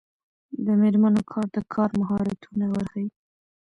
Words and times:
د 0.65 0.67
میرمنو 0.81 1.21
کار 1.31 1.47
د 1.55 1.57
کار 1.73 1.89
مهارتونه 1.99 2.65
ورښيي. 2.69 3.07